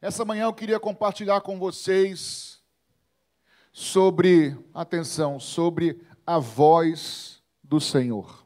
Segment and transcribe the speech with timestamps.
[0.00, 2.62] Essa manhã eu queria compartilhar com vocês
[3.72, 8.44] sobre, atenção, sobre a voz do Senhor.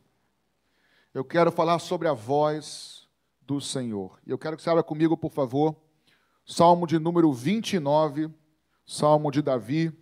[1.12, 3.08] Eu quero falar sobre a voz
[3.42, 4.18] do Senhor.
[4.26, 5.74] Eu quero que você abra comigo, por favor,
[6.46, 8.30] Salmo de número 29,
[8.86, 9.92] Salmo de Davi.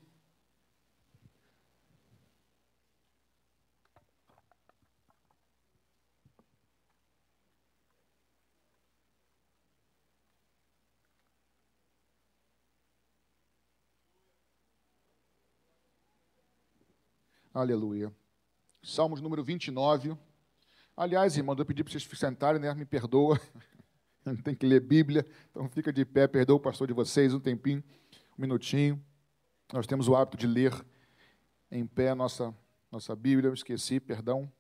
[17.56, 18.12] Aleluia.
[18.82, 20.14] Salmos número 29.
[20.94, 22.74] Aliás, irmão, eu pedi para vocês se sentarem, né?
[22.74, 23.40] Me perdoa.
[24.26, 27.40] Não tem que ler Bíblia, então fica de pé, perdoa o pastor de vocês um
[27.40, 27.82] tempinho,
[28.38, 29.02] um minutinho.
[29.72, 30.70] Nós temos o hábito de ler
[31.70, 32.55] em pé a nossa,
[32.92, 34.52] nossa Bíblia, eu esqueci, perdão.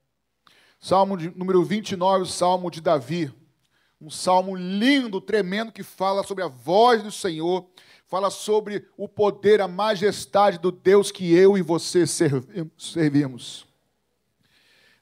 [0.80, 3.30] Salmo de, número 29, Salmo de Davi.
[4.00, 7.66] Um salmo lindo, tremendo, que fala sobre a voz do Senhor
[8.06, 13.66] fala sobre o poder, a majestade do Deus que eu e você servimos.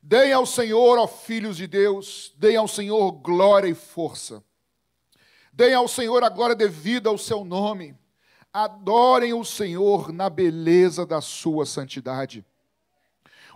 [0.02, 4.42] Deem ao Senhor, ó filhos de Deus, deem ao Senhor glória e força.
[5.52, 7.96] Deem ao Senhor a glória devida ao seu nome.
[8.52, 12.44] Adorem o Senhor na beleza da sua santidade.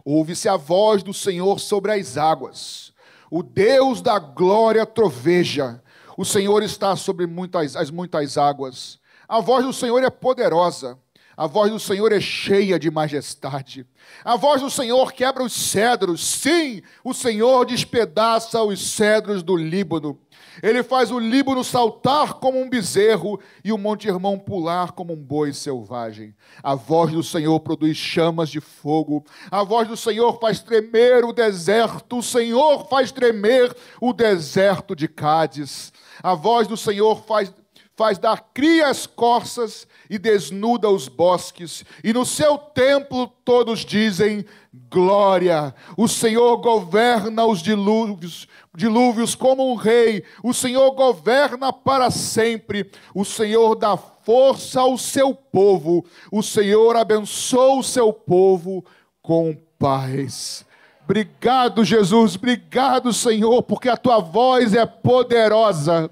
[0.04, 2.92] Ouve-se a voz do Senhor sobre as águas.
[3.30, 5.82] O Deus da glória troveja.
[6.16, 8.98] O Senhor está sobre muitas, as muitas águas.
[9.28, 10.98] A voz do Senhor é poderosa.
[11.36, 13.86] A voz do Senhor é cheia de majestade.
[14.24, 16.20] A voz do Senhor quebra os cedros.
[16.26, 20.18] Sim, o Senhor despedaça os cedros do Líbano.
[20.62, 25.16] Ele faz o Líbano saltar como um bezerro e o Monte Hermão pular como um
[25.16, 26.34] boi selvagem.
[26.62, 29.24] A voz do Senhor produz chamas de fogo.
[29.50, 32.18] A voz do Senhor faz tremer o deserto.
[32.18, 35.92] O Senhor faz tremer o deserto de Cádiz.
[36.22, 37.52] A voz do Senhor faz
[37.98, 44.44] faz dar cria as corças e desnuda os bosques, e no seu templo todos dizem
[44.88, 45.74] glória.
[45.96, 53.24] O Senhor governa os dilúvios, dilúvios como um rei, o Senhor governa para sempre, o
[53.24, 58.84] Senhor dá força ao seu povo, o Senhor abençoa o seu povo
[59.20, 60.64] com paz.
[61.02, 66.08] Obrigado, Jesus, obrigado, Senhor, porque a tua voz é poderosa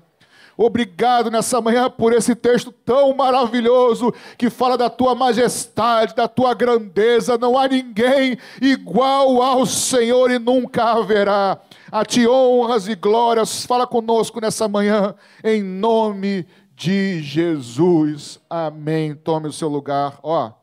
[0.57, 6.55] Obrigado nessa manhã por esse texto tão maravilhoso que fala da tua majestade, da tua
[6.55, 7.37] grandeza.
[7.37, 11.61] Não há ninguém igual ao Senhor e nunca haverá.
[11.93, 13.67] A ti honras e glórias.
[13.67, 15.15] Fala conosco nessa manhã,
[15.45, 18.41] em nome de Jesus.
[18.49, 19.15] Amém.
[19.15, 20.19] Tome o seu lugar.
[20.23, 20.49] Ó.
[20.49, 20.55] O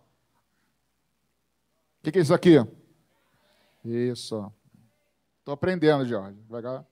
[2.03, 2.55] que, que é isso aqui?
[3.85, 4.51] Isso.
[5.39, 6.37] Estou aprendendo, Jorge.
[6.49, 6.85] Vai cá.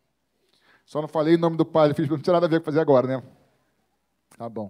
[0.91, 2.81] Só não falei em nome do Pai, Filho, não tinha nada a ver com fazer
[2.81, 3.23] agora, né?
[4.37, 4.69] Tá bom.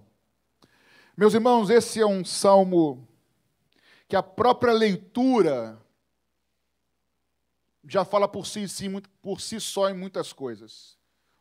[1.17, 3.07] Meus irmãos, esse é um salmo
[4.07, 5.81] que a própria leitura
[7.87, 10.95] já fala por si, sim, por si só em muitas coisas.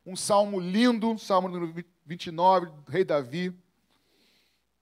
[0.07, 3.55] Um salmo lindo, salmo número 29, do rei Davi,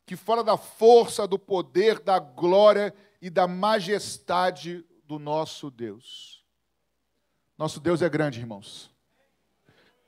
[0.06, 6.44] que fala da força, do poder, da glória e da majestade do nosso Deus.
[7.58, 8.96] Nosso Deus é grande, irmãos.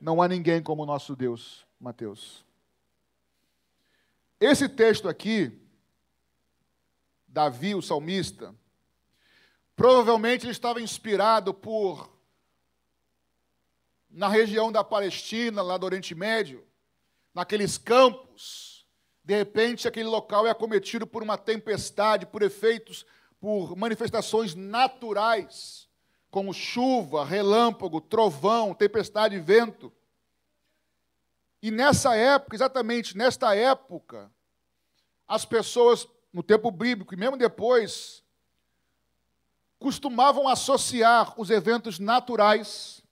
[0.01, 2.43] Não há ninguém como o nosso Deus, Mateus.
[4.39, 5.61] Esse texto aqui,
[7.27, 8.55] Davi, o salmista,
[9.75, 12.11] provavelmente ele estava inspirado por,
[14.09, 16.65] na região da Palestina, lá do Oriente Médio,
[17.31, 18.87] naqueles campos,
[19.23, 23.05] de repente aquele local é acometido por uma tempestade, por efeitos,
[23.39, 25.90] por manifestações naturais
[26.31, 29.91] como chuva, relâmpago, trovão, tempestade e vento.
[31.61, 34.31] E nessa época, exatamente nesta época,
[35.27, 38.23] as pessoas, no tempo bíblico e mesmo depois,
[39.77, 43.03] costumavam associar os eventos naturais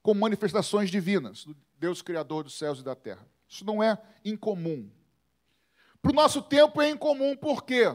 [0.00, 3.26] com manifestações divinas, do Deus Criador dos céus e da terra.
[3.48, 4.88] Isso não é incomum.
[6.00, 7.86] Para o nosso tempo é incomum, por quê?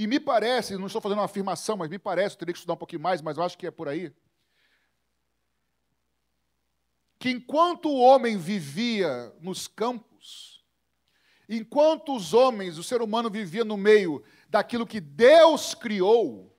[0.00, 2.72] E me parece, não estou fazendo uma afirmação, mas me parece, eu teria que estudar
[2.72, 4.10] um pouquinho mais, mas eu acho que é por aí,
[7.18, 10.64] que enquanto o homem vivia nos campos,
[11.46, 16.50] enquanto os homens, o ser humano vivia no meio daquilo que Deus criou,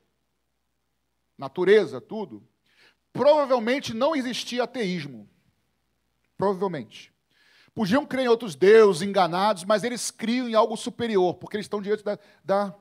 [1.36, 2.48] natureza, tudo,
[3.12, 5.28] provavelmente não existia ateísmo.
[6.38, 7.12] Provavelmente.
[7.74, 11.82] Podiam crer em outros deuses enganados, mas eles criam em algo superior, porque eles estão
[11.82, 12.76] diante da, da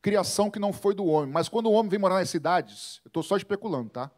[0.00, 1.32] criação que não foi do homem.
[1.32, 4.10] Mas quando o homem vem morar nas cidades, eu estou só especulando, tá?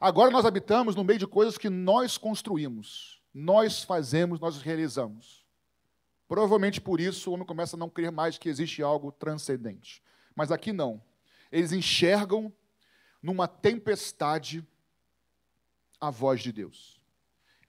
[0.00, 3.22] Agora nós habitamos no meio de coisas que nós construímos.
[3.32, 5.44] nós fazemos, nós realizamos.
[6.28, 10.02] Provavelmente por isso o homem começa a não crer mais que existe algo transcendente.
[10.36, 11.02] Mas aqui não.
[11.50, 12.52] Eles enxergam
[13.20, 14.64] numa tempestade
[16.00, 17.00] a voz de Deus.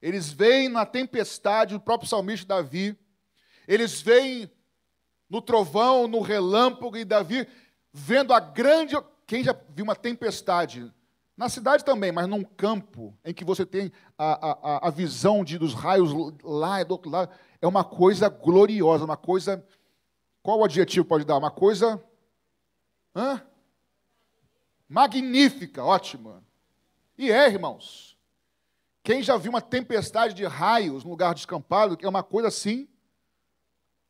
[0.01, 2.97] Eles veem na tempestade o próprio salmista Davi,
[3.67, 4.51] eles veem
[5.29, 7.47] no trovão, no relâmpago, e Davi
[7.91, 8.95] vendo a grande.
[9.25, 10.91] Quem já viu uma tempestade?
[11.35, 15.57] Na cidade também, mas num campo em que você tem a, a, a visão de,
[15.57, 16.11] dos raios
[16.41, 17.29] lá e do outro lado,
[17.61, 19.65] é uma coisa gloriosa, uma coisa.
[20.41, 21.37] Qual o adjetivo pode dar?
[21.37, 22.01] Uma coisa.
[23.13, 23.41] Hã?
[24.87, 26.43] Magnífica, ótima.
[27.17, 28.15] E é, irmãos.
[29.03, 32.87] Quem já viu uma tempestade de raios no lugar descampado, é uma coisa assim,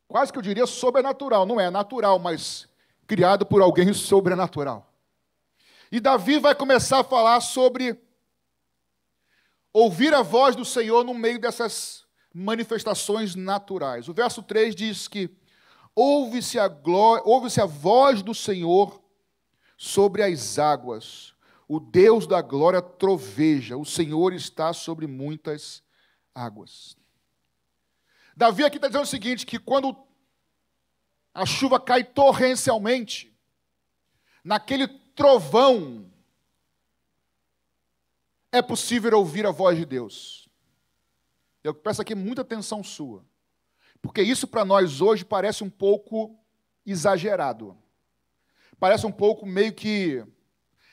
[0.07, 1.46] quase que eu diria sobrenatural.
[1.46, 2.68] Não é natural, mas
[3.07, 4.92] criado por alguém sobrenatural.
[5.92, 8.00] E Davi vai começar a falar sobre
[9.72, 14.10] ouvir a voz do Senhor no meio dessas manifestações naturais.
[14.10, 15.30] O verso 3 diz que
[15.96, 16.69] ouve-se a,
[17.24, 19.02] ouve a voz do Senhor
[19.78, 21.34] sobre as águas.
[21.68, 25.81] O Deus da glória troveja, o Senhor está sobre muitas
[26.34, 26.98] águas.
[28.35, 29.95] Davi aqui está dizendo o seguinte: que quando
[31.33, 33.33] a chuva cai torrencialmente,
[34.43, 36.11] naquele trovão,
[38.51, 40.49] é possível ouvir a voz de Deus.
[41.63, 43.25] Eu peço aqui muita atenção sua,
[44.01, 46.37] porque isso para nós hoje parece um pouco
[46.85, 47.77] exagerado.
[48.79, 50.23] Parece um pouco meio que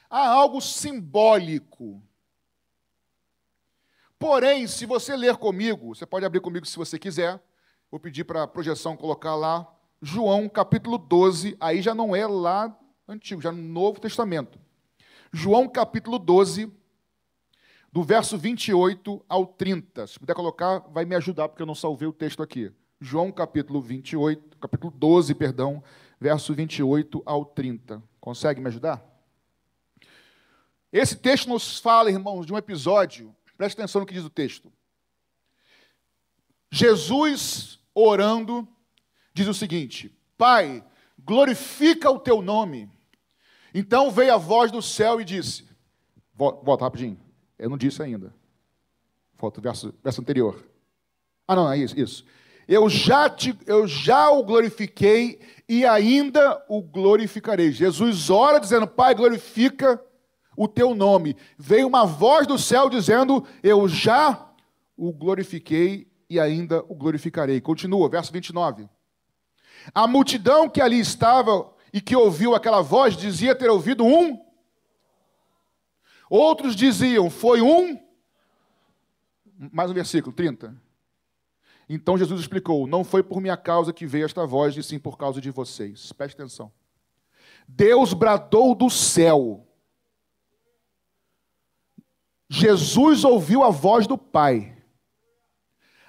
[0.09, 2.03] há algo simbólico.
[4.23, 7.43] Porém, se você ler comigo, você pode abrir comigo se você quiser.
[7.91, 9.69] Vou pedir para a projeção colocar lá
[10.01, 12.73] João capítulo 12, aí já não é lá
[13.09, 14.61] antigo, já no Novo Testamento.
[15.33, 16.73] João capítulo 12,
[17.93, 20.07] do verso 28 ao 30.
[20.07, 22.71] Se puder colocar, vai me ajudar, porque eu não salvei o texto aqui.
[23.01, 25.83] João capítulo 28, capítulo 12, perdão,
[26.21, 28.01] verso 28 ao 30.
[28.21, 29.05] Consegue me ajudar?
[30.93, 34.73] Esse texto nos fala, irmãos, de um episódio, preste atenção no que diz o texto.
[36.71, 38.67] Jesus orando,
[39.35, 40.85] diz o seguinte: Pai,
[41.19, 42.91] glorifica o teu nome.
[43.75, 45.69] Então veio a voz do céu e disse:
[46.35, 47.21] Volta rapidinho.
[47.59, 48.35] Eu não disse ainda.
[49.39, 50.65] Volta o verso, verso anterior.
[51.47, 51.99] Ah, não, é isso.
[51.99, 52.25] isso.
[52.67, 57.71] Eu já, te, eu já o glorifiquei e ainda o glorificarei.
[57.73, 60.03] Jesus ora dizendo: Pai, glorifica
[60.57, 61.37] o teu nome.
[61.59, 64.51] Veio uma voz do céu dizendo: Eu já
[64.97, 67.61] o glorifiquei e ainda o glorificarei.
[67.61, 68.89] Continua, verso 29.
[69.95, 74.41] A multidão que ali estava e que ouviu aquela voz dizia ter ouvido um.
[76.31, 78.01] Outros diziam, foi um.
[79.71, 80.75] Mais um versículo, 30.
[81.89, 85.19] Então Jesus explicou: Não foi por minha causa que veio esta voz, e sim por
[85.19, 86.13] causa de vocês.
[86.13, 86.73] Preste atenção.
[87.69, 89.67] Deus bradou do céu.
[92.53, 94.77] Jesus ouviu a voz do Pai.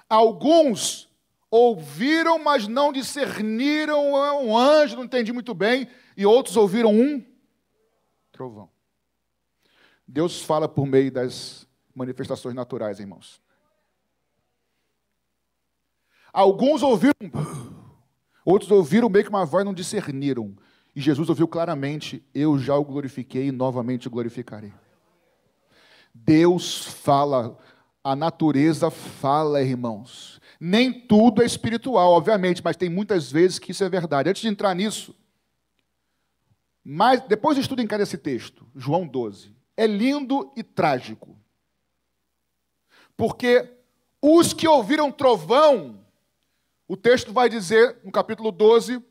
[0.06, 1.08] Alguns
[1.50, 7.24] ouviram, mas não discerniram é um anjo, não entendi muito bem, e outros ouviram um
[8.30, 8.68] trovão.
[10.06, 13.40] Deus fala por meio das manifestações naturais, irmãos.
[16.30, 17.14] Alguns ouviram,
[18.44, 20.54] outros ouviram meio que uma voz, não discerniram.
[20.94, 24.74] E Jesus ouviu claramente: Eu já o glorifiquei e novamente o glorificarei.
[26.14, 27.58] Deus fala,
[28.02, 30.40] a natureza fala, irmãos.
[30.60, 34.30] Nem tudo é espiritual, obviamente, mas tem muitas vezes que isso é verdade.
[34.30, 35.14] Antes de entrar nisso,
[36.84, 39.54] mas depois estudo em cada esse texto, João 12.
[39.76, 41.36] É lindo e trágico.
[43.16, 43.68] Porque
[44.20, 46.04] os que ouviram trovão,
[46.86, 49.02] o texto vai dizer no capítulo 12,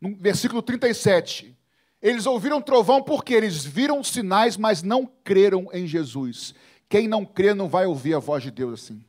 [0.00, 1.56] no versículo 37,
[2.02, 6.54] eles ouviram trovão porque eles viram sinais, mas não creram em Jesus.
[6.88, 9.04] Quem não crê não vai ouvir a voz de Deus assim.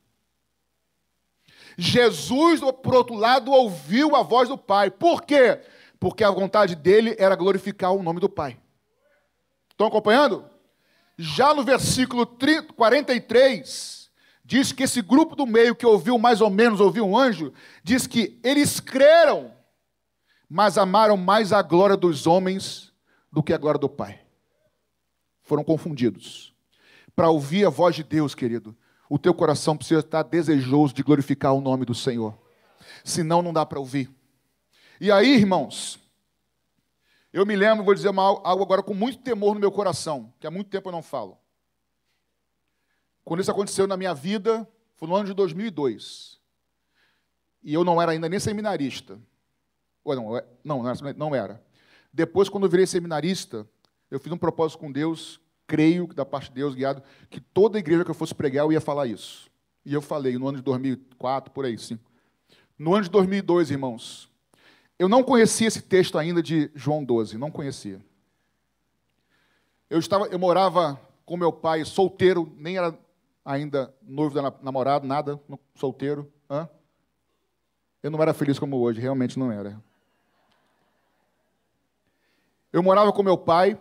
[1.77, 4.91] Jesus, por outro lado, ouviu a voz do Pai.
[4.91, 5.59] Por quê?
[5.99, 8.57] Porque a vontade dele era glorificar o nome do Pai.
[9.69, 10.45] Estão acompanhando?
[11.17, 14.11] Já no versículo 43,
[14.43, 18.05] diz que esse grupo do meio que ouviu mais ou menos, ouviu um anjo, diz
[18.05, 19.51] que eles creram,
[20.53, 22.91] mas amaram mais a glória dos homens
[23.31, 24.21] do que a glória do Pai.
[25.43, 26.53] Foram confundidos.
[27.15, 28.75] Para ouvir a voz de Deus, querido,
[29.09, 32.37] o teu coração precisa estar desejoso de glorificar o nome do Senhor.
[33.01, 34.13] Senão, não dá para ouvir.
[34.99, 35.97] E aí, irmãos,
[37.31, 40.45] eu me lembro, vou dizer uma, algo agora com muito temor no meu coração, que
[40.45, 41.37] há muito tempo eu não falo.
[43.23, 44.67] Quando isso aconteceu na minha vida,
[44.97, 46.41] foi no ano de 2002.
[47.63, 49.17] E eu não era ainda nem seminarista.
[50.03, 50.83] Ou não, é, não,
[51.15, 51.61] não era.
[52.13, 53.67] Depois, quando eu virei seminarista,
[54.09, 57.79] eu fiz um propósito com Deus, creio que da parte de Deus, guiado, que toda
[57.79, 59.49] igreja que eu fosse pregar, eu ia falar isso.
[59.85, 61.97] E eu falei no ano de 2004, por aí, sim.
[62.77, 64.29] No ano de 2002, irmãos,
[64.99, 67.99] eu não conhecia esse texto ainda de João 12, não conhecia.
[69.89, 72.97] Eu estava, eu morava com meu pai solteiro, nem era
[73.43, 75.39] ainda noivo da namorado, nada,
[75.75, 76.31] solteiro.
[76.49, 76.69] Hã?
[78.03, 79.81] Eu não era feliz como hoje, realmente não era.
[82.73, 83.77] Eu morava com meu pai,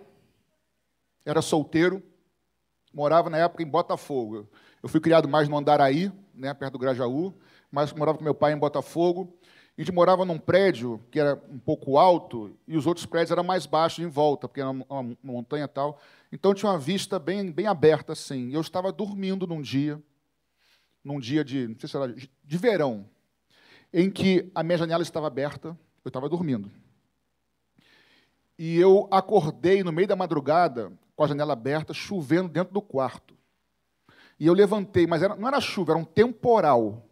[1.24, 2.02] era solteiro,
[2.92, 4.48] morava na época em Botafogo.
[4.82, 7.32] Eu fui criado mais no Andaraí, né, perto do Grajaú,
[7.70, 9.38] mas morava com meu pai em Botafogo.
[9.78, 13.44] A gente morava num prédio que era um pouco alto e os outros prédios eram
[13.44, 16.00] mais baixos em volta, porque era uma, montanha e tal.
[16.32, 18.52] Então tinha uma vista bem, bem aberta assim.
[18.52, 20.02] Eu estava dormindo num dia,
[21.04, 23.08] num dia de, não sei se era, de verão,
[23.92, 26.68] em que a minha janela estava aberta, eu estava dormindo.
[28.62, 33.34] E eu acordei no meio da madrugada, com a janela aberta, chovendo dentro do quarto.
[34.38, 37.08] E eu levantei, mas era, não era chuva, era um temporal.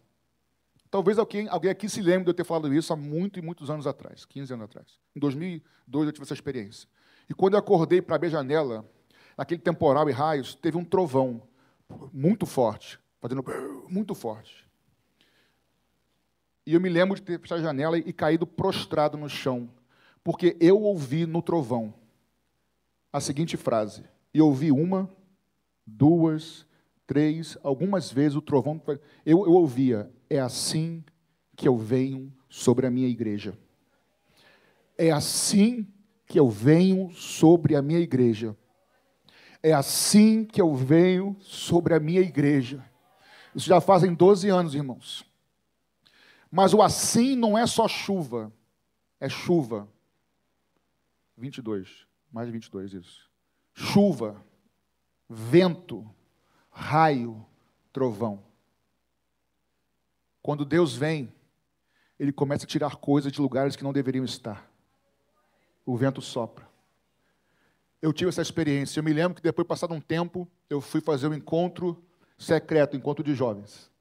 [0.91, 3.67] Talvez alguém, alguém aqui se lembre de eu ter falado isso há muito e muitos
[3.71, 4.99] anos atrás, 15 anos atrás.
[5.15, 6.87] Em 2002 eu tive essa experiência.
[7.27, 8.87] E quando eu acordei para abrir a janela,
[9.35, 11.41] naquele temporal e raios, teve um trovão
[12.13, 13.43] muito forte, fazendo
[13.89, 14.67] muito forte.
[16.63, 19.67] E eu me lembro de ter fechado a janela e caído prostrado no chão,
[20.29, 21.91] porque eu ouvi no trovão
[23.11, 24.03] a seguinte frase.
[24.31, 25.09] E ouvi uma,
[25.83, 26.67] duas,
[27.07, 28.79] três, algumas vezes o trovão.
[29.25, 31.03] Eu, eu ouvia, é assim
[31.55, 33.57] que eu venho sobre a minha igreja.
[34.95, 35.87] É assim
[36.27, 38.55] que eu venho sobre a minha igreja.
[39.63, 42.85] É assim que eu venho sobre a minha igreja.
[43.55, 45.25] Isso já fazem 12 anos, irmãos.
[46.51, 48.53] Mas o assim não é só chuva,
[49.19, 49.89] é chuva
[51.39, 53.29] 22, mais de 22 isso.
[53.73, 54.43] Chuva,
[55.29, 56.09] vento,
[56.69, 57.45] raio,
[57.91, 58.43] trovão.
[60.41, 61.33] Quando Deus vem,
[62.19, 64.69] ele começa a tirar coisas de lugares que não deveriam estar.
[65.85, 66.67] O vento sopra.
[68.01, 68.99] Eu tive essa experiência.
[68.99, 72.01] Eu me lembro que depois, passado um tempo, eu fui fazer um encontro
[72.37, 73.91] secreto, encontro de jovens.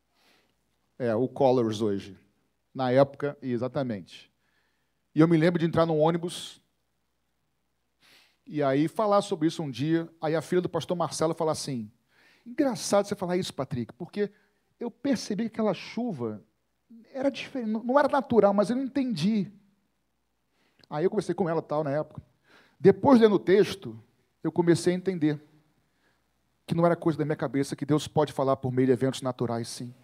[0.98, 2.16] É, o Colors hoje.
[2.74, 4.32] Na época, exatamente.
[5.14, 6.60] E eu me lembro de entrar num ônibus
[8.48, 11.90] e aí falar sobre isso um dia, aí a filha do pastor Marcelo fala assim:
[12.46, 14.30] engraçado você falar isso, Patrick, porque
[14.80, 16.42] eu percebi que aquela chuva
[17.12, 19.52] era diferente, não era natural, mas eu não entendi.
[20.88, 22.22] Aí eu conversei com ela tal na época.
[22.80, 24.02] Depois lendo o texto,
[24.42, 25.38] eu comecei a entender
[26.66, 29.20] que não era coisa da minha cabeça, que Deus pode falar por meio de eventos
[29.20, 29.94] naturais, sim.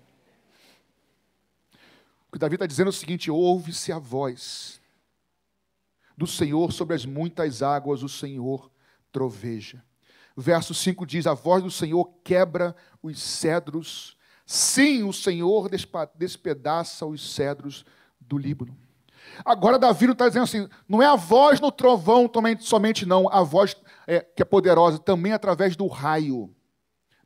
[2.28, 4.82] O que Davi está dizendo é o seguinte: ouve-se a voz
[6.16, 8.71] do Senhor sobre as muitas águas, o Senhor
[9.11, 9.83] troveja.
[10.37, 14.16] Verso 5 diz: A voz do Senhor quebra os cedros.
[14.47, 15.71] Sim, o Senhor
[16.16, 17.85] despedaça os cedros
[18.21, 18.76] do Líbano.
[19.44, 22.30] Agora, Davi está dizendo assim: não é a voz no trovão
[22.61, 26.54] somente, não, a voz é, que é poderosa, também através do raio.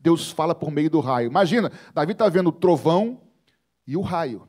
[0.00, 1.26] Deus fala por meio do raio.
[1.26, 3.20] Imagina, Davi está vendo o trovão
[3.86, 4.47] e o raio.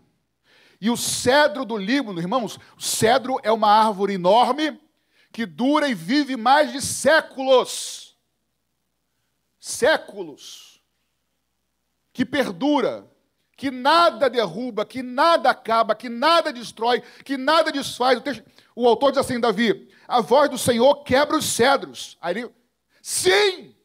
[0.81, 4.79] E o cedro do Líbano, irmãos, o cedro é uma árvore enorme
[5.31, 8.17] que dura e vive mais de séculos.
[9.59, 10.81] Séculos.
[12.13, 13.09] Que perdura,
[13.57, 18.17] que nada derruba, que nada acaba, que nada destrói, que nada desfaz.
[18.17, 18.43] O, texto,
[18.74, 22.17] o autor diz assim, Davi: a voz do Senhor quebra os cedros.
[22.21, 22.50] Aí ele,
[23.01, 23.75] sim,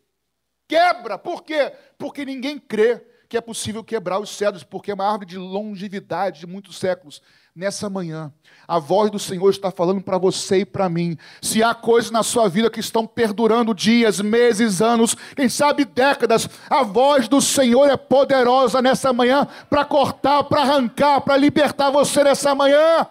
[0.69, 1.19] quebra.
[1.19, 1.73] Por quê?
[1.99, 6.39] Porque ninguém crê que é possível quebrar os cedros, porque é uma árvore de longevidade
[6.39, 7.21] de muitos séculos.
[7.53, 8.33] Nessa manhã,
[8.67, 11.19] a voz do Senhor está falando para você e para mim.
[11.43, 16.49] Se há coisas na sua vida que estão perdurando dias, meses, anos, quem sabe décadas,
[16.71, 22.23] a voz do Senhor é poderosa nessa manhã para cortar, para arrancar, para libertar você
[22.23, 23.05] nessa manhã.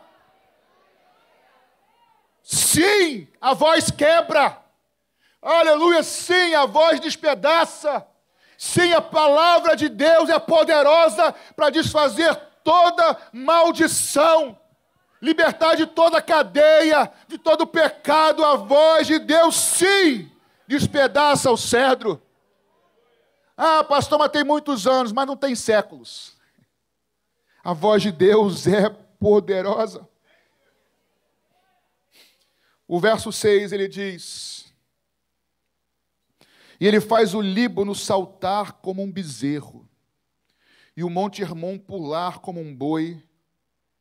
[2.41, 4.57] Sim, a voz quebra.
[5.41, 8.07] Aleluia, sim, a voz despedaça.
[8.63, 14.57] Sim, a palavra de Deus é poderosa para desfazer toda maldição,
[15.21, 18.41] libertar de toda cadeia, de todo pecado.
[18.41, 20.31] A voz de Deus, sim,
[20.65, 22.23] despedaça o cedro.
[23.57, 26.37] Ah, pastor, mas tem muitos anos, mas não tem séculos.
[27.65, 28.89] A voz de Deus é
[29.19, 30.07] poderosa.
[32.87, 34.62] O verso 6 ele diz:
[36.83, 39.89] E ele faz o Líbano saltar como um bezerro,
[40.97, 43.23] e o Monte Hermon pular como um boi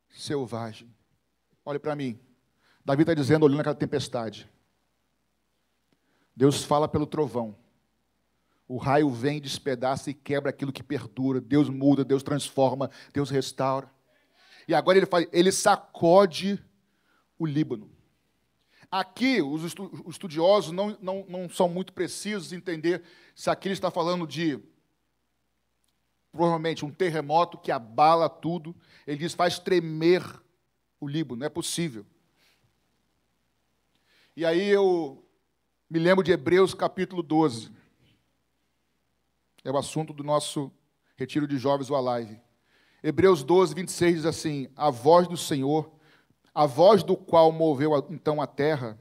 [0.09, 0.93] selvagem.
[1.63, 2.19] Olhe para mim.
[2.83, 4.51] Davi está dizendo, olhando aquela tempestade.
[6.35, 7.55] Deus fala pelo trovão.
[8.67, 11.39] O raio vem, despedaça e quebra aquilo que perdura.
[11.39, 13.89] Deus muda, Deus transforma, Deus restaura.
[14.67, 16.61] E agora ele faz, ele sacode
[17.39, 17.92] o Líbano.
[18.95, 19.63] Aqui, os
[20.07, 23.01] estudiosos não, não, não são muito precisos em entender
[23.33, 24.59] se aqui ele está falando de,
[26.31, 28.75] provavelmente, um terremoto que abala tudo.
[29.07, 30.21] Ele diz, faz tremer
[30.99, 32.05] o Líbano, não é possível.
[34.35, 35.27] E aí eu
[35.89, 37.71] me lembro de Hebreus capítulo 12.
[39.63, 40.71] É o assunto do nosso
[41.15, 42.39] retiro de jovens, o Alive.
[43.01, 45.91] Hebreus 12, 26 diz assim: A voz do Senhor,
[46.53, 48.97] a voz do qual moveu então a terra,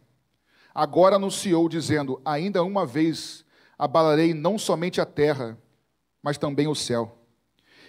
[0.74, 3.44] agora anunciou, dizendo: Ainda uma vez
[3.78, 5.58] abalarei não somente a terra,
[6.22, 7.18] mas também o céu.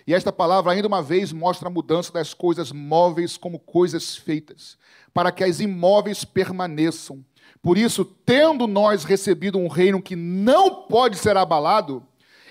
[0.06, 4.78] E esta palavra, ainda uma vez, mostra a mudança das coisas móveis como coisas feitas,
[5.14, 7.24] para que as imóveis permaneçam.
[7.62, 12.06] Por isso, tendo nós recebido um reino que não pode ser abalado,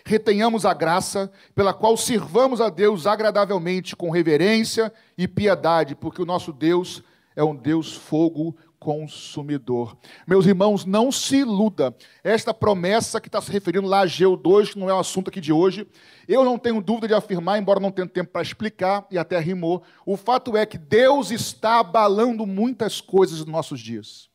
[0.05, 6.27] retenhamos a graça pela qual sirvamos a Deus agradavelmente, com reverência e piedade, porque o
[6.27, 7.03] nosso Deus
[7.35, 9.97] é um Deus fogo consumidor.
[10.27, 11.97] Meus irmãos, não se iluda.
[12.25, 15.29] Esta promessa que está se referindo lá a Geu 2, que não é o assunto
[15.29, 15.87] aqui de hoje,
[16.27, 19.85] eu não tenho dúvida de afirmar, embora não tenha tempo para explicar, e até rimou,
[20.05, 24.32] o fato é que Deus está abalando muitas coisas nos nossos dias.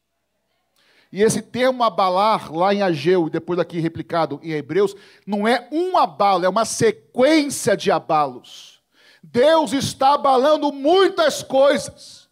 [1.11, 4.93] E esse termo abalar, lá em Ageu, e depois aqui replicado em Hebreus,
[5.25, 8.83] não é um abalo, é uma sequência de abalos.
[9.23, 12.29] Deus está abalando muitas coisas.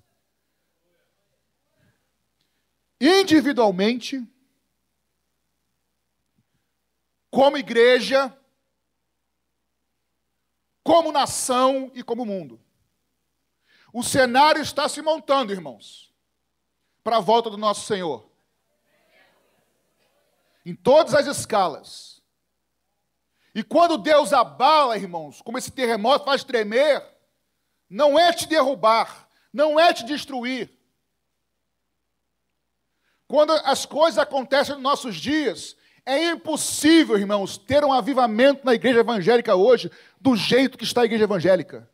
[2.99, 4.25] Individualmente,
[7.29, 8.35] como igreja,
[10.83, 12.59] como nação e como mundo.
[13.93, 16.13] O cenário está se montando, irmãos,
[17.03, 18.34] para a volta do nosso Senhor
[20.65, 22.21] em todas as escalas.
[23.53, 27.01] E quando Deus abala, irmãos, como esse terremoto faz tremer,
[27.89, 30.69] não é te derrubar, não é te destruir.
[33.27, 35.75] Quando as coisas acontecem nos nossos dias,
[36.05, 41.05] é impossível, irmãos, ter um avivamento na igreja evangélica hoje do jeito que está a
[41.05, 41.89] igreja evangélica.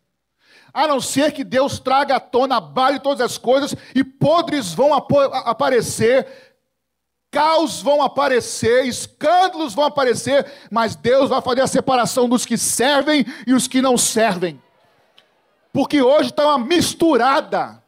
[0.73, 4.93] A não ser que Deus traga à tona, abale todas as coisas e podres vão
[4.93, 6.50] aparecer,
[7.31, 13.25] caos vão aparecer, escândalos vão aparecer, mas Deus vai fazer a separação dos que servem
[13.47, 14.61] e os que não servem.
[15.71, 17.81] Porque hoje está uma misturada.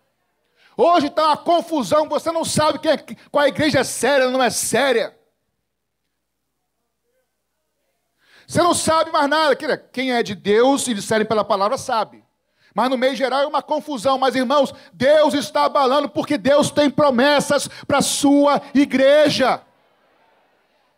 [0.77, 2.97] Hoje está uma confusão, você não sabe quem é,
[3.29, 5.15] qual a igreja é séria não é séria.
[8.47, 9.55] Você não sabe mais nada.
[9.55, 12.23] Quem é de Deus e disserem pela palavra sabe.
[12.73, 14.17] Mas no meio geral é uma confusão.
[14.17, 19.61] Mas irmãos, Deus está abalando porque Deus tem promessas para a sua igreja.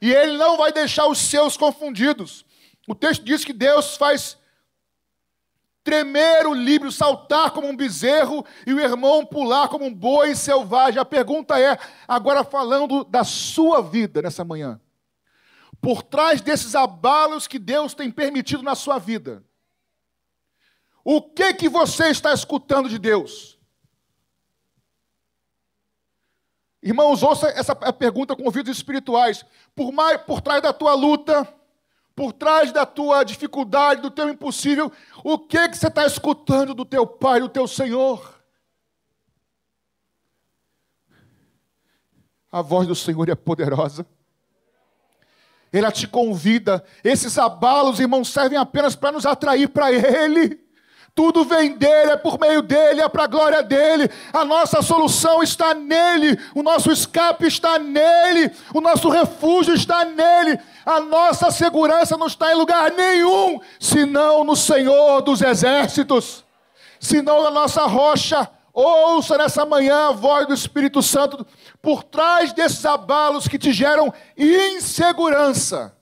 [0.02, 2.46] E Ele não vai deixar os seus confundidos.
[2.88, 4.38] O texto diz que Deus faz
[5.84, 11.00] tremer o livro, saltar como um bezerro e o irmão pular como um boi selvagem.
[11.00, 14.82] A pergunta é, agora falando da sua vida nessa manhã,
[15.80, 19.44] por trás desses abalos que Deus tem permitido na sua vida,
[21.06, 23.60] o que que você está escutando de Deus?
[26.82, 29.46] Irmãos, ouça essa pergunta com ouvidos espirituais.
[29.76, 31.48] Por, mais, por trás da tua luta,
[32.16, 34.92] por trás da tua dificuldade, do teu impossível,
[35.24, 38.42] o que que você está escutando do teu Pai, do teu Senhor?
[42.52, 44.08] A voz do Senhor é poderosa.
[45.72, 46.84] Ela te convida.
[47.04, 50.65] Esses abalos, irmãos, servem apenas para nos atrair para Ele.
[51.16, 54.10] Tudo vem dele, é por meio dele, é para a glória dele.
[54.34, 60.60] A nossa solução está nele, o nosso escape está nele, o nosso refúgio está nele.
[60.86, 66.44] A nossa segurança não está em lugar nenhum, senão no Senhor dos exércitos,
[67.00, 68.50] senão na nossa rocha.
[68.74, 71.48] Ouça nessa manhã a voz do Espírito Santo
[71.82, 75.96] por trás desses abalos que te geram insegurança.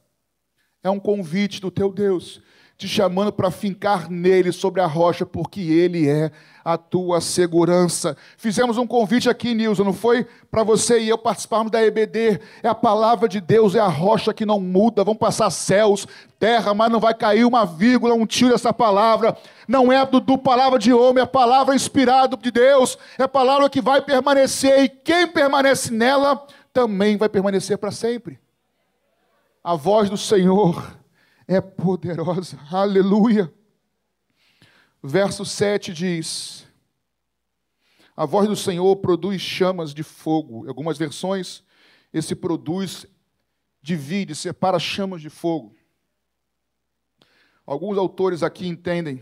[0.82, 2.42] É um convite do teu Deus
[2.84, 6.30] te chamando para fincar nele sobre a rocha, porque ele é
[6.66, 8.18] a tua segurança.
[8.38, 10.28] Fizemos um convite aqui, Nilson, não foi?
[10.52, 12.42] Para você e eu participarmos da EBD.
[12.62, 15.02] É a palavra de Deus, é a rocha que não muda.
[15.02, 16.06] Vão passar céus,
[16.38, 19.38] terra, mas não vai cair uma vírgula, um tiro dessa palavra.
[19.66, 22.98] Não é do, palavra de homem, é a palavra inspirada de Deus.
[23.18, 28.38] É a palavra que vai permanecer, e quem permanece nela também vai permanecer para sempre.
[29.64, 31.02] A voz do Senhor
[31.48, 32.60] é poderosa.
[32.72, 33.54] Aleluia.
[35.02, 36.66] Verso 7 diz:
[38.16, 40.66] A voz do Senhor produz chamas de fogo.
[40.66, 41.64] Em algumas versões,
[42.14, 43.06] esse produz
[43.82, 45.76] divide, separa chamas de fogo.
[47.66, 49.22] Alguns autores aqui entendem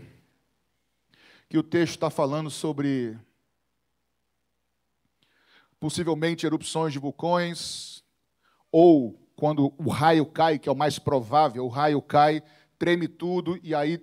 [1.48, 3.18] que o texto está falando sobre
[5.78, 8.04] possivelmente erupções de vulcões,
[8.70, 12.44] ou quando o raio cai, que é o mais provável, o raio cai,
[12.78, 14.00] treme tudo e aí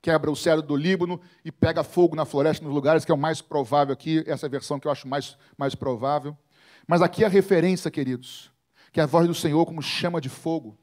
[0.00, 3.18] quebra o céu do Líbano e pega fogo na floresta nos lugares, que é o
[3.18, 6.38] mais provável aqui, essa versão que eu acho mais, mais provável.
[6.86, 8.52] Mas aqui a referência, queridos,
[8.92, 10.78] que é a voz do Senhor como chama de fogo.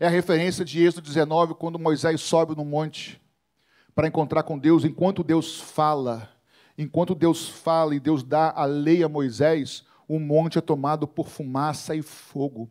[0.00, 3.20] É a referência de Êxodo 19, quando Moisés sobe no monte
[3.94, 6.26] para encontrar com Deus, enquanto Deus fala,
[6.78, 11.28] enquanto Deus fala e Deus dá a lei a Moisés, o monte é tomado por
[11.28, 12.70] fumaça e fogo.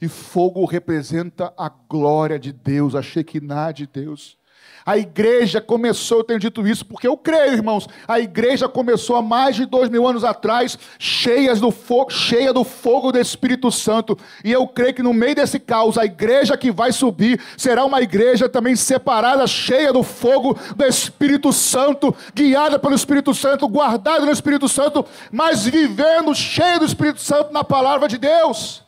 [0.00, 4.38] E fogo representa a glória de Deus, a Shekinah de Deus.
[4.86, 7.88] A igreja começou, eu tenho dito isso porque eu creio, irmãos.
[8.06, 12.62] A igreja começou há mais de dois mil anos atrás, cheias do fogo, cheia do
[12.62, 14.16] fogo do Espírito Santo.
[14.44, 18.00] E eu creio que no meio desse caos, a igreja que vai subir será uma
[18.00, 24.30] igreja também separada, cheia do fogo do Espírito Santo, guiada pelo Espírito Santo, guardada no
[24.30, 28.85] Espírito Santo, mas vivendo cheia do Espírito Santo na palavra de Deus.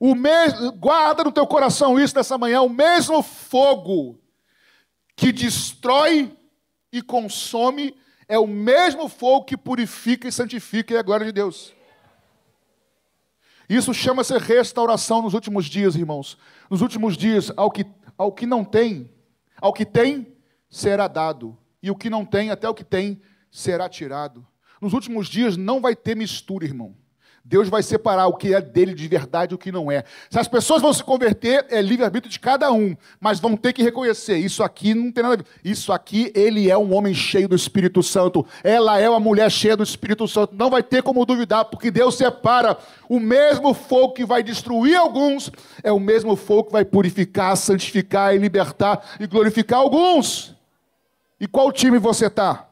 [0.00, 4.18] O mesmo, guarda no teu coração isso nessa manhã, o mesmo fogo
[5.14, 6.34] que destrói
[6.90, 7.94] e consome
[8.26, 11.74] é o mesmo fogo que purifica e santifica e é a glória de Deus.
[13.68, 16.38] Isso chama-se restauração nos últimos dias, irmãos.
[16.70, 17.84] Nos últimos dias, ao que,
[18.16, 19.12] ao que não tem,
[19.60, 20.34] ao que tem,
[20.70, 21.58] será dado.
[21.82, 24.46] E o que não tem, até o que tem, será tirado.
[24.80, 26.96] Nos últimos dias não vai ter mistura, irmão.
[27.50, 30.04] Deus vai separar o que é dele de verdade e o que não é.
[30.30, 33.82] Se as pessoas vão se converter, é livre-arbítrio de cada um, mas vão ter que
[33.82, 35.46] reconhecer: isso aqui não tem nada a ver.
[35.64, 39.76] Isso aqui, ele é um homem cheio do Espírito Santo, ela é uma mulher cheia
[39.76, 40.54] do Espírito Santo.
[40.54, 45.50] Não vai ter como duvidar, porque Deus separa o mesmo fogo que vai destruir alguns,
[45.82, 50.54] é o mesmo fogo que vai purificar, santificar e libertar e glorificar alguns.
[51.40, 52.69] E qual time você está?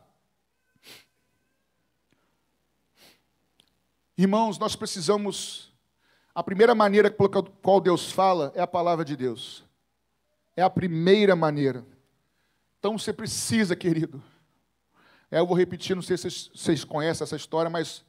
[4.18, 5.72] Irmãos, nós precisamos.
[6.34, 7.30] A primeira maneira pela
[7.62, 9.64] qual Deus fala é a palavra de Deus.
[10.56, 11.86] É a primeira maneira.
[12.80, 14.20] Então você precisa, querido.
[15.30, 18.04] É, eu vou repetir, não sei se vocês, conhecem essa história, mas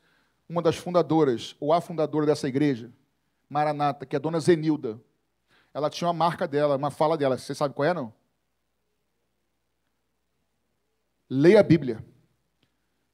[0.48, 2.92] uma das fundadoras, ou a fundadora dessa igreja,
[3.48, 5.00] Maranata, que é a dona Zenilda,
[5.72, 7.38] ela tinha uma marca dela, uma fala dela.
[7.38, 8.12] Você sabe qual é, não?
[11.30, 12.04] Leia a Bíblia.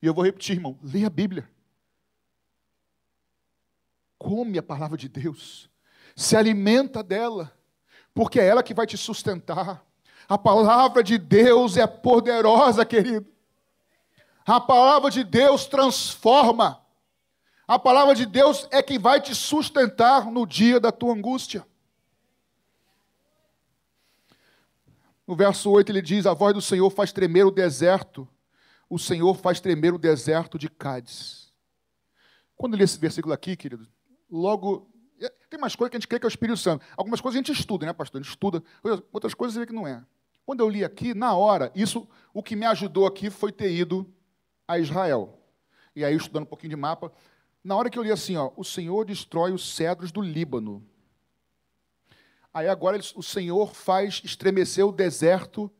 [0.02, 1.55] E eu vou repetir, irmão, leia a Bíblia
[4.26, 5.70] come a palavra de Deus,
[6.16, 7.56] se alimenta dela,
[8.12, 9.86] porque é ela que vai te sustentar.
[10.28, 13.28] A palavra de Deus é poderosa, querido.
[14.44, 16.82] A palavra de Deus transforma.
[17.68, 21.64] A palavra de Deus é que vai te sustentar no dia da tua angústia.
[25.28, 28.28] No verso 8 ele diz: A voz do Senhor faz tremer o deserto,
[28.90, 31.54] o Senhor faz tremer o deserto de Cádiz.
[32.56, 33.88] Quando eu li esse versículo aqui, querido,
[34.30, 34.90] logo.
[35.20, 36.86] É, tem mais coisas que a gente crê que é o Espírito Santo.
[36.98, 38.20] Algumas coisas a gente estuda, né, pastor?
[38.20, 38.64] A gente estuda.
[39.12, 40.04] Outras coisas vê que não é.
[40.46, 44.08] Quando eu li aqui, na hora, isso, o que me ajudou aqui foi ter ido
[44.68, 45.40] a Israel.
[45.96, 47.12] E aí, estudando um pouquinho de mapa,
[47.64, 50.86] na hora que eu li assim, ó, o Senhor destrói os cedros do Líbano.
[52.54, 55.72] Aí agora o Senhor faz estremecer o deserto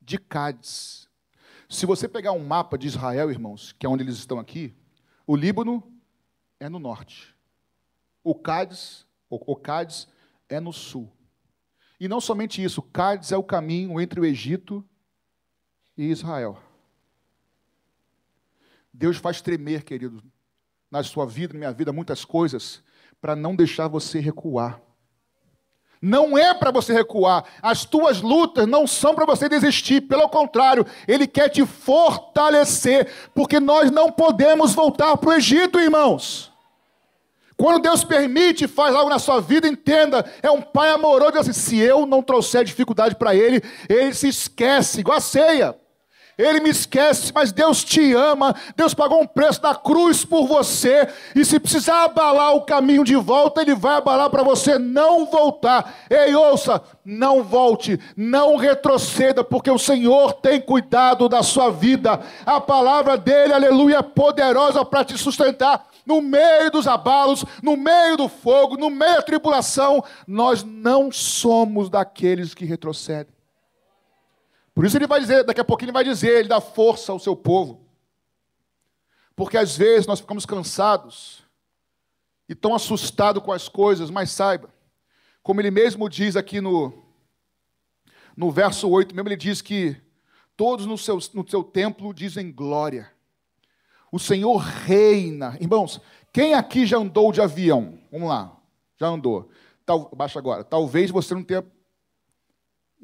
[0.00, 1.08] de Cádiz.
[1.68, 4.74] Se você pegar um mapa de Israel, irmãos, que é onde eles estão aqui,
[5.26, 5.82] o Líbano
[6.58, 7.33] é no norte.
[8.24, 10.08] O Cádiz, o Cádiz
[10.48, 11.12] é no sul.
[12.00, 14.84] E não somente isso, Cádiz é o caminho entre o Egito
[15.96, 16.58] e Israel.
[18.92, 20.22] Deus faz tremer, querido,
[20.90, 22.82] na sua vida, na minha vida, muitas coisas,
[23.20, 24.80] para não deixar você recuar.
[26.00, 27.44] Não é para você recuar.
[27.62, 30.02] As tuas lutas não são para você desistir.
[30.02, 36.53] Pelo contrário, Ele quer te fortalecer, porque nós não podemos voltar para o Egito, irmãos.
[37.56, 41.52] Quando Deus permite, faz algo na sua vida, entenda, é um pai amoroso.
[41.52, 45.76] Se eu não trouxer dificuldade para ele, ele se esquece, igual a ceia.
[46.36, 48.54] Ele me esquece, mas Deus te ama.
[48.76, 51.08] Deus pagou um preço na cruz por você.
[51.34, 55.94] E se precisar abalar o caminho de volta, Ele vai abalar para você não voltar.
[56.10, 62.20] Ei, ouça, não volte, não retroceda, porque o Senhor tem cuidado da sua vida.
[62.44, 65.86] A palavra dele, aleluia, é poderosa para te sustentar.
[66.04, 71.88] No meio dos abalos, no meio do fogo, no meio da tribulação, nós não somos
[71.88, 73.33] daqueles que retrocedem.
[74.74, 77.20] Por isso ele vai dizer, daqui a pouquinho ele vai dizer, ele dá força ao
[77.20, 77.86] seu povo.
[79.36, 81.42] Porque às vezes nós ficamos cansados
[82.48, 84.68] e tão assustados com as coisas, mas saiba,
[85.42, 87.04] como ele mesmo diz aqui no,
[88.36, 89.96] no verso 8, mesmo ele diz que
[90.56, 93.10] todos no seu, no seu templo dizem glória.
[94.10, 95.56] O Senhor reina.
[95.60, 96.00] Irmãos,
[96.32, 97.98] quem aqui já andou de avião?
[98.10, 98.56] Vamos lá,
[98.98, 99.48] já andou.
[99.84, 100.64] Tal, baixa agora.
[100.64, 101.64] Talvez você não tenha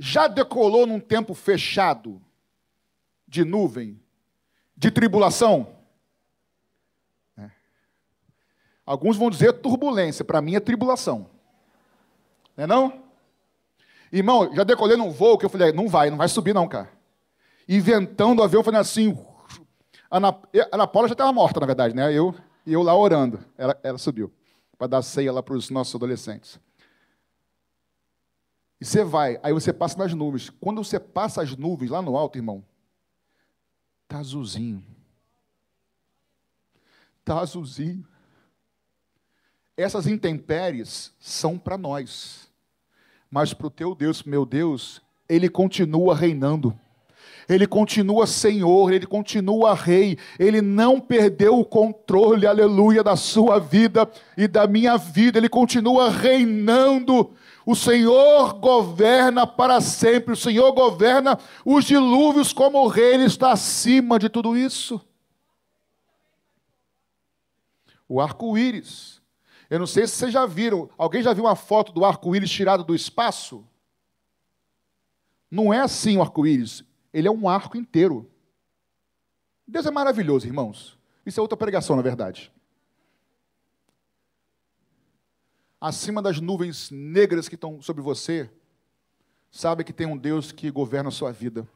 [0.02, 2.22] já decolou num tempo fechado
[3.28, 4.00] de nuvem,
[4.74, 5.76] de tribulação?
[7.36, 7.50] É.
[8.86, 11.28] Alguns vão dizer turbulência, para mim é tribulação.
[12.56, 13.02] Não é não?
[14.10, 16.90] Irmão, já decolei num voo que eu falei, não vai, não vai subir não, cara.
[17.68, 19.16] E ventando o avião, falei assim,
[20.10, 20.34] Ana,
[20.72, 22.10] Ana Paula já estava morta, na verdade, né?
[22.10, 22.34] Eu,
[22.66, 24.32] eu lá orando, ela, ela subiu,
[24.78, 26.58] para dar ceia lá para os nossos adolescentes.
[28.80, 30.48] E você vai, aí você passa nas nuvens.
[30.48, 32.64] Quando você passa as nuvens lá no alto, irmão,
[34.08, 34.82] tá azulzinho.
[37.24, 38.06] Tá azulzinho.
[39.76, 42.50] Essas intempéries são para nós.
[43.30, 46.78] Mas para o teu Deus, meu Deus, ele continua reinando.
[47.50, 54.08] Ele continua Senhor, ele continua Rei, ele não perdeu o controle, aleluia, da sua vida
[54.36, 57.34] e da minha vida, ele continua reinando.
[57.66, 64.16] O Senhor governa para sempre, o Senhor governa os dilúvios como rei, ele está acima
[64.16, 65.00] de tudo isso.
[68.08, 69.20] O arco-íris.
[69.68, 72.84] Eu não sei se vocês já viram, alguém já viu uma foto do arco-íris tirado
[72.84, 73.64] do espaço?
[75.50, 78.30] Não é assim o arco-íris, ele é um arco inteiro.
[79.66, 80.98] Deus é maravilhoso, irmãos.
[81.24, 82.52] Isso é outra pregação, na verdade.
[85.80, 88.50] acima das nuvens negras que estão sobre você,
[89.50, 91.66] sabe que tem um Deus que governa a sua vida.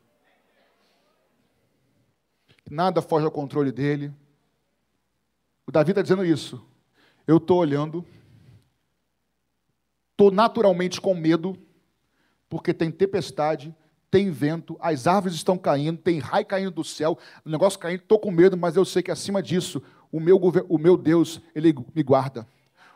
[2.70, 4.12] Nada foge ao controle dele.
[5.66, 6.64] O Davi está dizendo isso.
[7.26, 8.04] Eu estou olhando,
[10.10, 11.56] estou naturalmente com medo,
[12.48, 13.74] porque tem tempestade,
[14.14, 18.18] tem vento, as árvores estão caindo, tem raio caindo do céu, o negócio caindo, estou
[18.18, 20.36] com medo, mas eu sei que acima disso, o meu,
[20.68, 22.46] o meu Deus, ele me guarda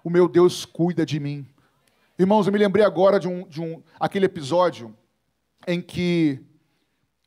[0.03, 1.47] o meu Deus cuida de mim.
[2.19, 4.97] Irmãos, eu me lembrei agora de um, de um aquele episódio
[5.67, 6.41] em que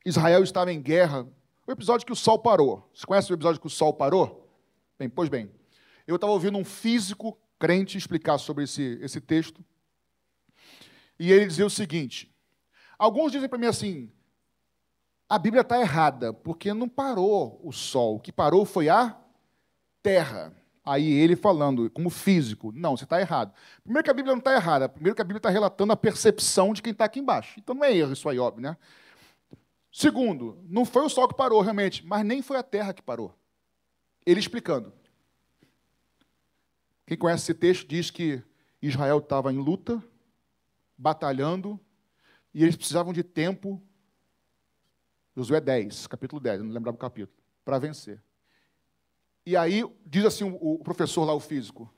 [0.06, 1.28] Israel estava em guerra.
[1.68, 2.90] O episódio que o sol parou.
[2.94, 4.50] Você conhece o episódio que o sol parou?
[4.98, 5.50] Bem, pois bem.
[6.08, 9.64] Eu estava ouvindo um físico crente explicar sobre esse, esse texto.
[11.20, 12.31] E ele dizia o seguinte:
[13.02, 14.12] alguns dizem para mim assim,
[15.28, 19.18] a Bíblia está errada, porque não parou o sol, o que parou foi a
[20.04, 20.56] terra.
[20.86, 23.54] Aí ele falando, como físico, não, você está errado.
[23.84, 26.74] Primeiro que a Bíblia não está errada, primeiro que a Bíblia está relatando a percepção
[26.74, 27.60] de quem está aqui embaixo.
[27.60, 28.78] Então não é erro isso aí, óbvio, né?
[29.92, 33.36] Segundo, não foi o sol que parou realmente, mas nem foi a terra que parou.
[34.24, 34.94] Ele explicando.
[37.08, 38.44] Quem conhece esse texto diz que
[38.80, 40.04] Israel estava em luta,
[40.98, 41.80] batalhando,
[42.54, 43.82] e eles precisavam de tempo.
[45.36, 48.22] Josué 10, capítulo 10, não lembrava o capítulo, para vencer.
[49.46, 51.92] E aí, diz assim o professor lá, o físico: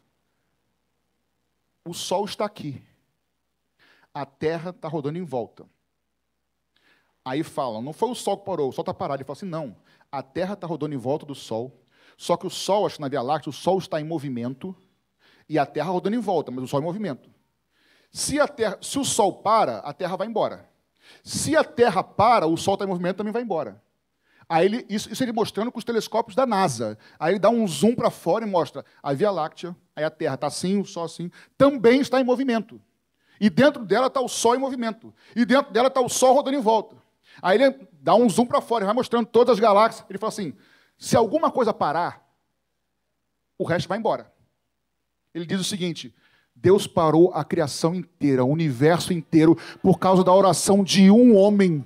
[1.84, 2.82] o Sol está aqui,
[4.14, 5.66] a Terra está rodando em volta.
[7.26, 9.18] Aí falam: não foi o Sol que parou, o Sol está parado.
[9.18, 9.76] Ele fala assim: não,
[10.12, 11.84] a Terra está rodando em volta do Sol,
[12.18, 14.76] só que o Sol, acho que na Via Láctea, o Sol está em movimento
[15.50, 17.30] e a Terra rodando em volta, mas o Sol em movimento.
[18.14, 20.70] Se, a terra, se o Sol para, a Terra vai embora.
[21.24, 23.82] Se a Terra para, o Sol está em movimento também vai embora.
[24.48, 26.96] Aí ele, isso, isso ele mostrando com os telescópios da NASA.
[27.20, 30.36] Aí ele dá um zoom para fora e mostra a Via Láctea, aí a Terra
[30.36, 32.80] está assim, o Sol assim, também está em movimento.
[33.42, 35.12] E dentro dela está o Sol em movimento.
[35.36, 36.96] E dentro dela está o Sol rodando em volta.
[37.42, 40.06] Aí ele dá um zoom para fora, e vai mostrando todas as galáxias.
[40.08, 40.54] Ele fala assim:
[41.00, 42.24] se alguma coisa parar,
[43.58, 44.32] o resto vai embora.
[45.34, 46.14] Ele diz o seguinte:
[46.56, 51.86] Deus parou a criação inteira, o universo inteiro, por causa da oração de um homem.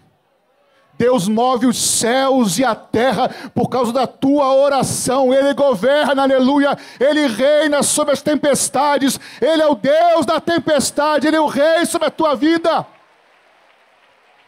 [0.97, 5.33] Deus move os céus e a terra por causa da tua oração.
[5.33, 6.75] Ele governa, aleluia.
[6.99, 9.19] Ele reina sobre as tempestades.
[9.39, 11.27] Ele é o Deus da tempestade.
[11.27, 12.85] Ele é o rei sobre a tua vida.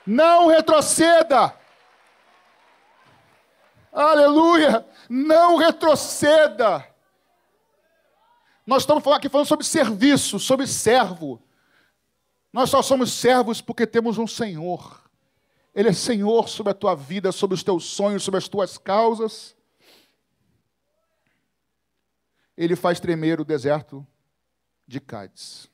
[0.05, 1.53] Não retroceda.
[3.93, 4.85] Aleluia!
[5.09, 6.85] Não retroceda.
[8.69, 11.41] Nós estamos aqui falando sobre serviço, sobre servo.
[12.53, 15.09] Nós só somos servos porque temos um Senhor.
[15.73, 19.55] Ele é Senhor sobre a tua vida, sobre os teus sonhos, sobre as tuas causas.
[22.55, 24.05] Ele faz tremer o deserto
[24.85, 25.67] de Cádiz,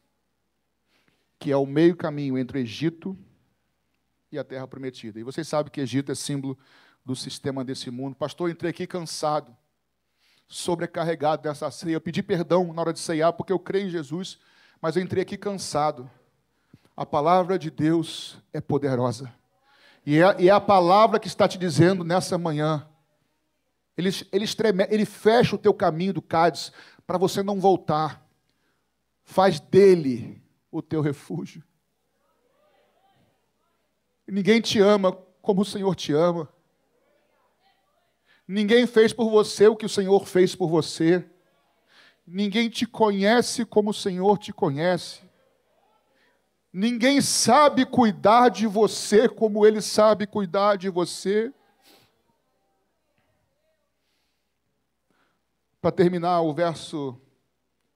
[1.38, 3.18] que é o meio caminho entre o Egito
[4.32, 5.20] e a terra prometida.
[5.20, 6.58] E vocês sabem que Egito é símbolo
[7.04, 8.16] do sistema desse mundo.
[8.16, 9.54] Pastor, entrei aqui cansado,
[10.48, 11.94] sobrecarregado dessa ceia.
[11.94, 14.40] Eu pedi perdão na hora de ceiar, porque eu creio em Jesus,
[14.82, 16.10] mas eu entrei aqui cansado.
[16.96, 19.34] A palavra de Deus é poderosa.
[20.06, 22.88] E é, e é a palavra que está te dizendo nessa manhã.
[23.98, 26.72] Ele, ele, estreme, ele fecha o teu caminho do Cádiz
[27.08, 28.24] para você não voltar.
[29.24, 31.64] Faz dele o teu refúgio.
[34.28, 36.50] Ninguém te ama como o Senhor te ama.
[38.48, 41.28] Ninguém fez por você o que o Senhor fez por você.
[42.26, 45.22] Ninguém te conhece como o Senhor te conhece.
[46.72, 51.54] Ninguém sabe cuidar de você como Ele sabe cuidar de você.
[55.82, 57.20] Para terminar, o verso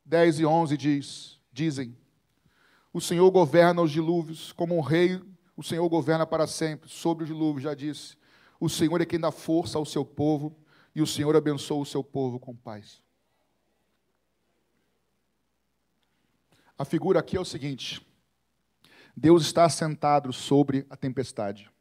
[0.05, 1.97] 10 e 11 diz: Dizem,
[2.93, 5.21] o Senhor governa os dilúvios, como um rei,
[5.57, 6.89] o Senhor governa para sempre.
[6.89, 8.15] Sobre os dilúvios, já disse:
[8.59, 10.55] O Senhor é quem dá força ao seu povo,
[10.93, 13.01] e o Senhor abençoa o seu povo com paz.
[16.77, 18.05] A figura aqui é o seguinte:
[19.15, 21.71] Deus está assentado sobre a tempestade,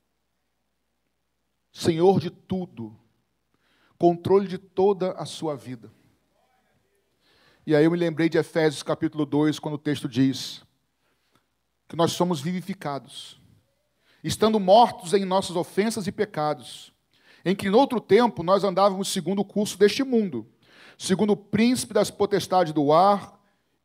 [1.73, 2.99] Senhor de tudo,
[3.99, 5.91] controle de toda a sua vida.
[7.67, 10.65] E aí eu me lembrei de Efésios capítulo 2, quando o texto diz
[11.87, 13.41] que nós somos vivificados,
[14.23, 16.93] estando mortos em nossas ofensas e pecados,
[17.45, 20.47] em que, em outro tempo, nós andávamos segundo o curso deste mundo,
[20.97, 23.39] segundo o príncipe das potestades do ar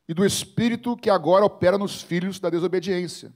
[0.07, 3.31] e do espírito que agora opera nos filhos da desobediência,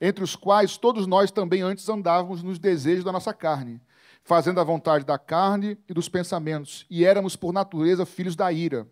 [0.00, 3.80] entre os quais todos nós também antes andávamos nos desejos da nossa carne,
[4.22, 8.86] fazendo a vontade da carne e dos pensamentos, e éramos por natureza filhos da ira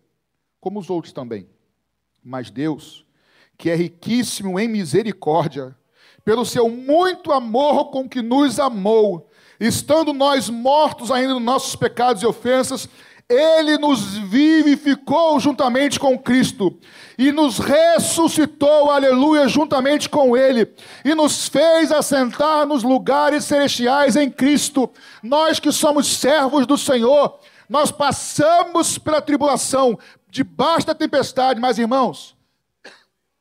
[0.59, 1.47] como os outros também.
[2.23, 3.05] Mas Deus,
[3.57, 5.75] que é riquíssimo em misericórdia,
[6.27, 9.29] pelo seu muito amor com que nos amou,
[9.61, 12.89] estando nós mortos ainda nos nossos pecados e ofensas,
[13.29, 16.77] ele nos vivificou juntamente com Cristo
[17.17, 20.69] e nos ressuscitou, aleluia, juntamente com Ele
[21.05, 24.91] e nos fez assentar nos lugares celestiais em Cristo.
[25.23, 29.97] Nós que somos servos do Senhor, nós passamos pela tribulação,
[30.29, 32.35] debaixo da tempestade, mas irmãos,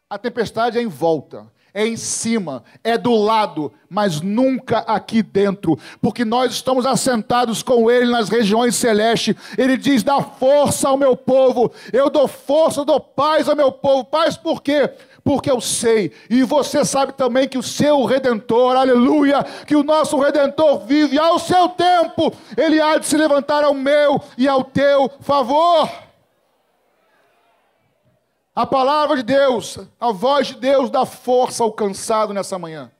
[0.08, 5.78] a tempestade é em volta, é em cima, é do lado, mas nunca aqui dentro,
[6.00, 9.36] porque nós estamos assentados com Ele nas regiões celestes.
[9.58, 14.06] Ele diz: dá força ao meu povo, eu dou força, dou paz ao meu povo.
[14.06, 14.88] Paz por quê?
[15.22, 20.18] Porque eu sei, e você sabe também que o seu redentor, aleluia, que o nosso
[20.18, 25.10] redentor vive ao seu tempo, ele há de se levantar ao meu e ao teu
[25.20, 26.05] favor.
[28.56, 32.90] A palavra de Deus, a voz de Deus dá força ao cansado nessa manhã.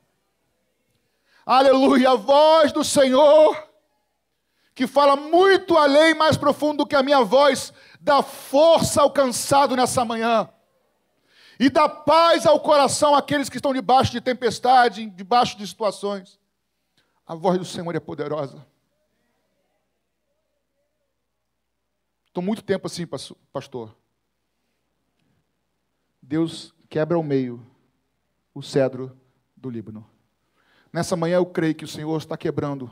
[1.47, 3.66] Aleluia, a voz do Senhor,
[4.75, 9.75] que fala muito além, mais profundo do que a minha voz, dá força ao cansado
[9.75, 10.47] nessa manhã.
[11.59, 16.38] E dá paz ao coração àqueles que estão debaixo de tempestade, debaixo de situações.
[17.27, 18.62] A voz do Senhor é poderosa.
[22.27, 23.07] Estou muito tempo assim,
[23.51, 23.97] pastor.
[26.29, 27.65] Deus quebra ao meio
[28.53, 29.17] o cedro
[29.57, 30.05] do Líbano.
[30.93, 32.91] Nessa manhã eu creio que o Senhor está quebrando,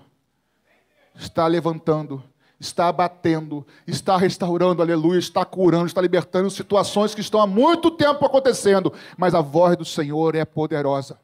[1.16, 2.22] está levantando,
[2.60, 8.24] está abatendo, está restaurando, aleluia, está curando, está libertando situações que estão há muito tempo
[8.24, 11.18] acontecendo, mas a voz do Senhor é poderosa.